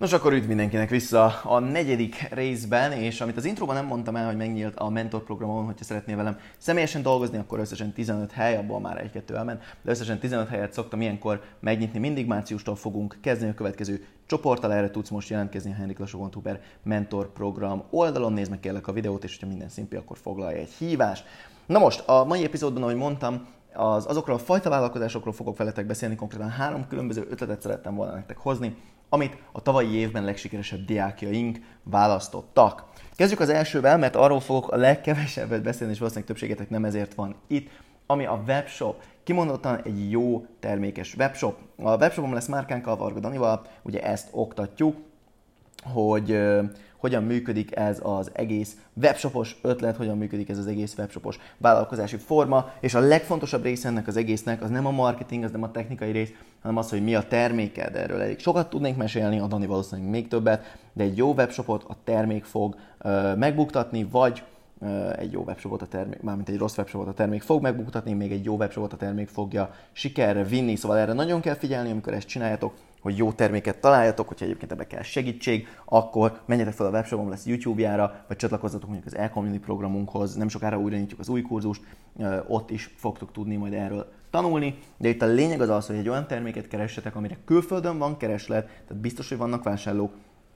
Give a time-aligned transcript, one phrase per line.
[0.00, 4.26] Nos, akkor üdv mindenkinek vissza a negyedik részben, és amit az intróban nem mondtam el,
[4.26, 8.80] hogy megnyílt a mentor programon, hogyha szeretnél velem személyesen dolgozni, akkor összesen 15 hely, abból
[8.80, 11.98] már egy-kettő elment, de összesen 15 helyet szoktam ilyenkor megnyitni.
[11.98, 17.32] Mindig márciustól fogunk kezdeni a következő csoporttal, erre tudsz most jelentkezni a henriklassó.hu per mentor
[17.32, 21.24] program oldalon, nézd meg kérlek a videót, és ha minden szimpi, akkor foglalj egy hívást.
[21.66, 26.14] Na most, a mai epizódban, ahogy mondtam, az, azokról a fajta vállalkozásokról fogok veletek beszélni,
[26.14, 28.76] konkrétan három különböző ötletet szerettem volna nektek hozni,
[29.10, 32.84] amit a tavalyi évben legsikeresebb diákjaink választottak.
[33.16, 37.34] Kezdjük az elsővel, mert arról fogok a legkevesebbet beszélni, és valószínűleg többségetek nem ezért van
[37.46, 37.68] itt,
[38.06, 39.02] ami a webshop.
[39.22, 41.58] Kimondottan egy jó termékes webshop.
[41.76, 44.96] A webshopom lesz márkánkkal, Varga Danival, ugye ezt oktatjuk,
[45.82, 46.38] hogy
[46.96, 52.72] hogyan működik ez az egész webshopos ötlet, hogyan működik ez az egész webshopos vállalkozási forma,
[52.80, 56.10] és a legfontosabb része ennek az egésznek az nem a marketing, az nem a technikai
[56.10, 57.96] rész, hanem az, hogy mi a terméked.
[57.96, 61.96] Erről elég sokat tudnék mesélni, a Dani valószínűleg még többet, de egy jó webshopot a
[62.04, 64.42] termék fog uh, megbuktatni, vagy
[65.16, 68.44] egy jó webshopot a termék, mármint egy rossz webshopot a termék fog megbuktatni, még egy
[68.44, 70.76] jó webshopot a termék fogja sikerre vinni.
[70.76, 74.86] Szóval erre nagyon kell figyelni, amikor ezt csináljátok, hogy jó terméket találjatok, hogyha egyébként ebbe
[74.86, 80.34] kell segítség, akkor menjetek fel a webshopom lesz YouTube-jára, vagy csatlakozzatok mondjuk az e-community programunkhoz,
[80.34, 81.82] nem sokára újra nyitjuk az új kurzust,
[82.48, 86.08] ott is fogtok tudni majd erről tanulni, de itt a lényeg az az, hogy egy
[86.08, 90.12] olyan terméket keressetek, amire külföldön van kereslet, tehát biztos, hogy vannak vásárlók,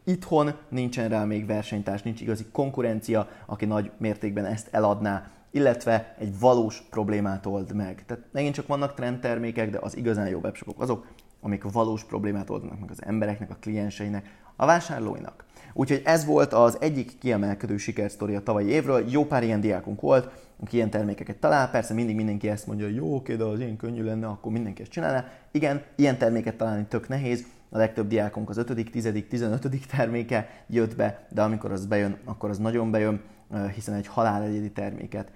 [0.07, 6.39] Itthon nincsen rá még versenytárs, nincs igazi konkurencia, aki nagy mértékben ezt eladná, illetve egy
[6.39, 8.05] valós problémát old meg.
[8.07, 11.07] Tehát megint csak vannak trendtermékek, de az igazán jó webshopok azok,
[11.45, 15.45] amik valós problémát oldanak meg az embereknek, a klienseinek, a vásárlóinak.
[15.73, 19.05] Úgyhogy ez volt az egyik kiemelkedő sikersztori a tavalyi évről.
[19.09, 21.71] Jó pár ilyen diákunk volt, aki ilyen termékeket talál.
[21.71, 24.83] Persze mindig mindenki ezt mondja, hogy jó, oké, de az ilyen könnyű lenne, akkor mindenki
[24.83, 25.25] ezt csinálna.
[25.51, 27.45] Igen, ilyen terméket találni tök nehéz.
[27.71, 29.69] A legtöbb diákunk az 5., 10., 15.
[29.97, 33.21] terméke jött be, de amikor az bejön, akkor az nagyon bejön,
[33.75, 35.33] hiszen egy halál egyedi terméket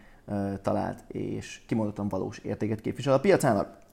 [0.62, 3.86] talált, és kimondottan valós értéket képvisel a piacának.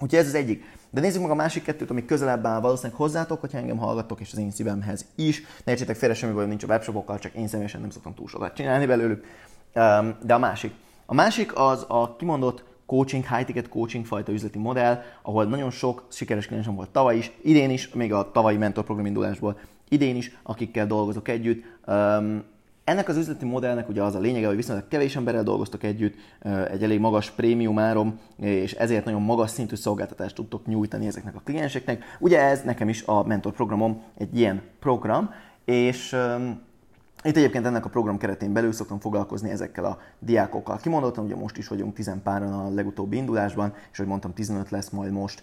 [0.00, 0.64] Úgyhogy ez az egyik.
[0.90, 4.32] De nézzük meg a másik kettőt, ami közelebb áll valószínűleg hozzátok, hogyha engem hallgattok, és
[4.32, 5.42] az én szívemhez is.
[5.64, 8.54] Ne értsétek félre, semmi bajom nincs a webshopokkal, csak én személyesen nem szoktam túl sokat
[8.54, 9.24] csinálni belőlük.
[10.22, 10.72] De a másik.
[11.06, 16.46] A másik az a kimondott coaching, high-ticket coaching fajta üzleti modell, ahol nagyon sok sikeres
[16.46, 21.28] kliensem volt tavaly is, idén is, még a tavalyi mentorprogram indulásból, idén is, akikkel dolgozok
[21.28, 21.64] együtt.
[22.90, 26.14] Ennek az üzleti modellnek ugye az a lényege, hogy viszonylag kevés emberrel dolgoztok együtt,
[26.70, 31.40] egy elég magas prémium árom, és ezért nagyon magas szintű szolgáltatást tudtok nyújtani ezeknek a
[31.44, 32.04] klienseknek.
[32.18, 35.30] Ugye ez nekem is a mentor programom egy ilyen program,
[35.64, 36.16] és
[37.24, 40.76] itt egyébként ennek a program keretén belül szoktam foglalkozni ezekkel a diákokkal.
[40.76, 44.90] Kimondottam, hogy most is vagyunk 10 páran a legutóbbi indulásban, és hogy mondtam, 15 lesz
[44.90, 45.42] majd most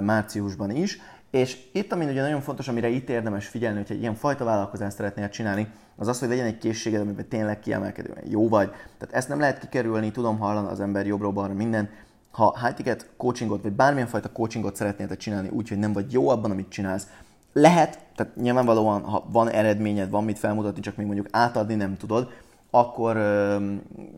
[0.00, 1.00] márciusban is.
[1.30, 4.96] És itt, ami ugye nagyon fontos, amire itt érdemes figyelni, hogyha egy ilyen fajta vállalkozást
[4.96, 8.70] szeretnél csinálni, az az, hogy legyen egy készséged, amiben tényleg kiemelkedően jó vagy.
[8.70, 11.88] Tehát ezt nem lehet kikerülni, tudom hallani az ember jobbról balra minden.
[12.30, 16.28] Ha high ticket coachingot, vagy bármilyen fajta coachingot szeretnél csinálni úgy, hogy nem vagy jó
[16.28, 17.06] abban, amit csinálsz,
[17.58, 22.30] lehet, tehát nyilvánvalóan, ha van eredményed, van mit felmutatni, csak még mondjuk átadni nem tudod,
[22.70, 23.56] akkor ö,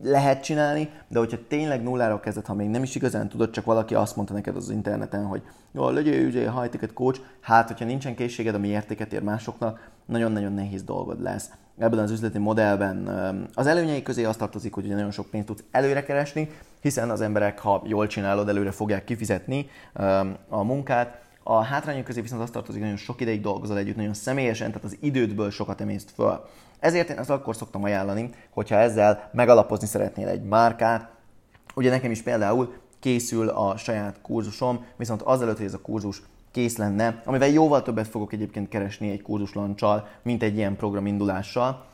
[0.03, 3.95] lehet csinálni, de hogyha tényleg nullára kezded, ha még nem is igazán tudod, csak valaki
[3.95, 5.41] azt mondta neked az interneten, hogy
[5.71, 10.53] jó, legyél ugye high ticket coach, hát hogyha nincsen készséged, ami értéket ér másoknak, nagyon-nagyon
[10.53, 11.49] nehéz dolgod lesz.
[11.77, 13.07] Ebben az üzleti modellben
[13.53, 16.49] az előnyei közé azt tartozik, hogy nagyon sok pénzt tudsz előre keresni,
[16.81, 19.69] hiszen az emberek, ha jól csinálod, előre fogják kifizetni
[20.49, 24.13] a munkát, a hátrányok közé viszont azt tartozik, hogy nagyon sok ideig dolgozol együtt, nagyon
[24.13, 26.45] személyesen, tehát az idődből sokat emészt föl.
[26.79, 31.11] Ezért én ezt akkor szoktam ajánlani, hogyha ezzel megalapozni szeretnél egy márkát.
[31.75, 36.21] Ugye nekem is például készül a saját kurzusom, viszont azelőtt, hogy ez a kurzus
[36.51, 41.85] kész lenne, amivel jóval többet fogok egyébként keresni egy kurzuslanccsal, mint egy ilyen program indulással,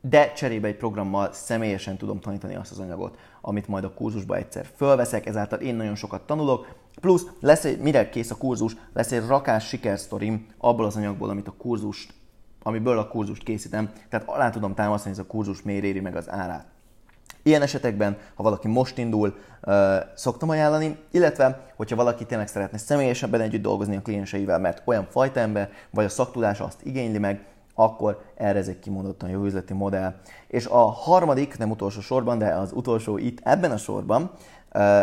[0.00, 4.66] de cserébe egy programmal személyesen tudom tanítani azt az anyagot, amit majd a kurzusba egyszer
[4.76, 9.26] fölveszek, ezáltal én nagyon sokat tanulok, plusz lesz egy, mire kész a kurzus, lesz egy
[9.26, 12.14] rakás sikersztorim abból az anyagból, amit a kurzust,
[12.62, 16.16] amiből a kurzust készítem, tehát alá tudom támasztani, hogy ez a kurzus miért éri meg
[16.16, 16.66] az árát.
[17.42, 19.36] Ilyen esetekben, ha valaki most indul,
[20.14, 25.40] szoktam ajánlani, illetve, hogyha valaki tényleg szeretne személyesebben együtt dolgozni a klienseivel, mert olyan fajta
[25.40, 27.44] ember, vagy a szaktudása azt igényli meg,
[27.74, 30.14] akkor erre ez egy kimondottan jó üzleti modell.
[30.48, 34.30] És a harmadik, nem utolsó sorban, de az utolsó itt ebben a sorban,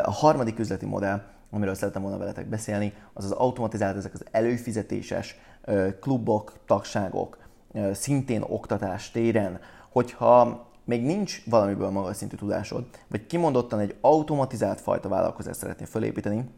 [0.04, 1.22] a harmadik üzleti modell,
[1.52, 5.36] amiről szeretem volna veletek beszélni, az az automatizált, ezek az előfizetéses
[6.02, 7.38] klubok, tagságok,
[7.92, 9.60] szintén oktatás téren,
[9.92, 16.50] hogyha még nincs valamiből magas szintű tudásod, vagy kimondottan egy automatizált fajta vállalkozást szeretnél felépíteni,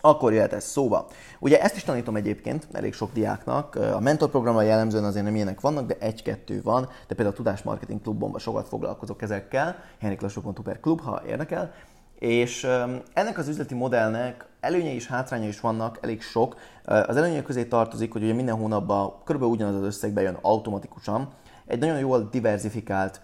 [0.00, 1.06] akkor jöhet ez szóba.
[1.38, 3.74] Ugye ezt is tanítom egyébként elég sok diáknak.
[3.74, 6.82] A mentorprogramra jellemzően azért nem ilyenek vannak, de egy-kettő van.
[6.82, 9.76] De például a Tudás Marketing Klubban sokat foglalkozok ezekkel.
[10.00, 11.72] henriklassó.hu per klub, ha érdekel.
[12.20, 12.64] És
[13.12, 16.56] ennek az üzleti modellnek előnyei és hátránya is vannak, elég sok.
[16.84, 19.42] Az előnyek közé tartozik, hogy ugye minden hónapban kb.
[19.42, 21.28] ugyanaz az összeg bejön automatikusan.
[21.66, 23.20] Egy nagyon jól diversifikált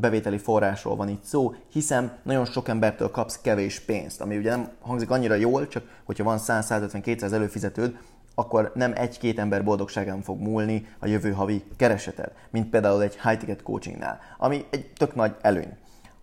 [0.00, 4.68] bevételi forrásról van itt szó, hiszen nagyon sok embertől kapsz kevés pénzt, ami ugye nem
[4.80, 7.98] hangzik annyira jól, csak hogyha van 100-150-200 előfizetőd,
[8.34, 13.62] akkor nem egy-két ember boldogságán fog múlni a jövő havi kereseted, mint például egy high-ticket
[13.62, 15.76] coachingnál, ami egy tök nagy előny.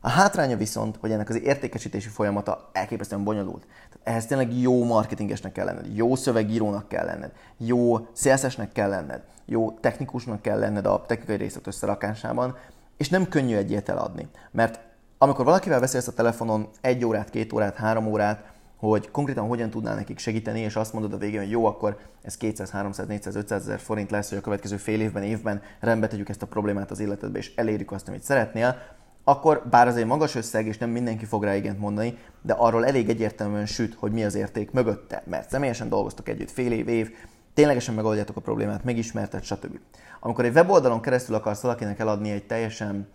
[0.05, 3.61] A hátránya viszont, hogy ennek az értékesítési folyamata elképesztően bonyolult.
[3.61, 9.23] Tehát ehhez tényleg jó marketingesnek kell lenned, jó szövegírónak kell lenned, jó szélszesnek kell lenned,
[9.45, 12.57] jó technikusnak kell lenned a technikai részlet összerakásában,
[12.97, 14.27] és nem könnyű egy ilyet eladni.
[14.51, 14.79] Mert
[15.17, 18.43] amikor valakivel beszélsz a telefonon egy órát, két órát, három órát,
[18.77, 22.37] hogy konkrétan hogyan tudnál nekik segíteni, és azt mondod a végén, hogy jó, akkor ez
[22.37, 26.29] 200, 300, 400, 500 ezer forint lesz, hogy a következő fél évben, évben rendbe tegyük
[26.29, 28.77] ezt a problémát az életedbe, és elérjük azt, amit szeretnél,
[29.27, 32.85] akkor bár az egy magas összeg, és nem mindenki fog rá igent mondani, de arról
[32.85, 37.11] elég egyértelműen süt, hogy mi az érték mögötte, mert személyesen dolgoztok együtt fél év, év,
[37.53, 39.79] ténylegesen megoldjátok a problémát, megismerted, stb.
[40.19, 43.07] Amikor egy weboldalon keresztül akarsz valakinek eladni egy teljesen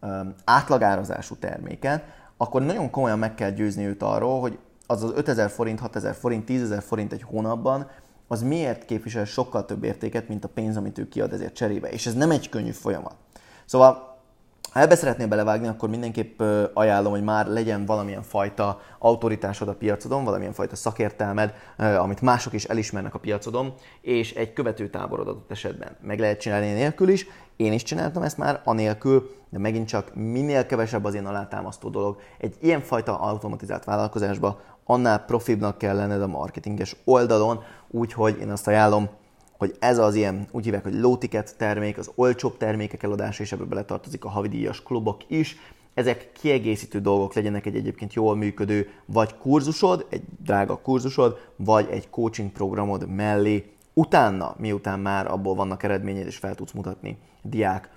[0.00, 2.04] um, átlagárazású terméket,
[2.36, 6.48] akkor nagyon komolyan meg kell győzni őt arról, hogy az az 5000 forint, 6000 forint,
[6.50, 7.90] 10.000 forint egy hónapban,
[8.28, 11.88] az miért képvisel sokkal több értéket, mint a pénz, amit ő kiad ezért cserébe.
[11.88, 13.14] És ez nem egy könnyű folyamat.
[13.64, 14.11] Szóval
[14.72, 16.42] ha ebbe szeretnél belevágni, akkor mindenképp
[16.74, 22.64] ajánlom, hogy már legyen valamilyen fajta autoritásod a piacodon, valamilyen fajta szakértelmed, amit mások is
[22.64, 25.96] elismernek a piacodon, és egy követőtáborod adott esetben.
[26.00, 27.26] Meg lehet csinálni nélkül is,
[27.56, 32.20] én is csináltam ezt már, anélkül, de megint csak minél kevesebb az én alátámasztó dolog.
[32.38, 39.08] Egy ilyenfajta automatizált vállalkozásba annál profibnak kell lenned a marketinges oldalon, úgyhogy én azt ajánlom,
[39.62, 43.52] hogy ez az ilyen, úgy hívják, hogy low ticket termék, az olcsóbb termékek eladása, és
[43.52, 45.56] ebbe beletartozik a havidíjas klubok is.
[45.94, 52.10] Ezek kiegészítő dolgok legyenek egy egyébként jól működő vagy kurzusod, egy drága kurzusod, vagy egy
[52.10, 53.72] coaching programod mellé.
[53.92, 57.90] Utána, miután már abból vannak eredményed, és fel tudsz mutatni diák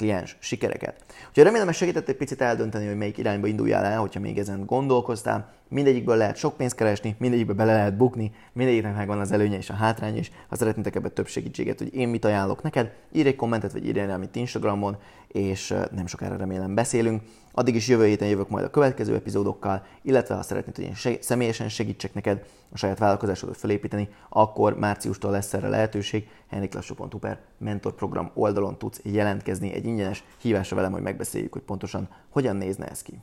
[0.00, 1.04] kliens sikereket.
[1.28, 4.66] Úgyhogy remélem, hogy segített egy picit eldönteni, hogy melyik irányba induljál el, hogyha még ezen
[4.66, 5.52] gondolkoztál.
[5.68, 9.74] Mindegyikből lehet sok pénzt keresni, mindegyikből bele lehet bukni, mindegyiknek megvan az előnye és a
[9.74, 10.30] hátrány is.
[10.48, 13.98] Ha szeretnétek ebbe több segítséget, hogy én mit ajánlok neked, írj egy kommentet, vagy írj
[13.98, 14.96] rám itt Instagramon,
[15.28, 17.22] és nem sokára remélem beszélünk.
[17.52, 21.22] Addig is jövő héten jövök majd a következő epizódokkal, illetve ha szeretnéd, hogy én seg-
[21.22, 26.28] személyesen segítsek neked a saját vállalkozásodat felépíteni, akkor márciustól lesz erre lehetőség.
[26.48, 32.56] henriklassó.hu per mentorprogram oldalon tudsz jelentkezni egy ingyenes hívásra velem, hogy megbeszéljük, hogy pontosan hogyan
[32.56, 33.20] nézne ez ki.